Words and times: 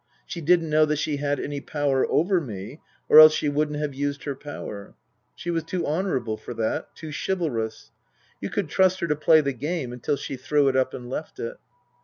She 0.25 0.41
didn't 0.41 0.71
know 0.71 0.85
that 0.85 0.95
she 0.95 1.17
had 1.17 1.39
any 1.39 1.61
power 1.61 2.07
over 2.09 2.41
me, 2.41 2.81
or 3.07 3.19
else 3.19 3.33
she 3.35 3.49
wouldn't 3.49 3.77
have 3.77 3.93
used 3.93 4.23
her 4.23 4.33
power; 4.33 4.95
she 5.35 5.51
was 5.51 5.63
too 5.63 5.85
honourable 5.85 6.37
for 6.37 6.55
that, 6.55 6.95
too 6.95 7.11
chivalrous. 7.13 7.91
You 8.39 8.49
could 8.49 8.67
trust 8.67 9.01
her 9.01 9.07
to 9.07 9.15
play 9.15 9.41
the 9.41 9.53
game 9.53 9.93
until 9.93 10.15
she 10.15 10.37
threw 10.37 10.67
it 10.69 10.75
up 10.75 10.95
and 10.95 11.07
left 11.07 11.39
it. 11.39 11.57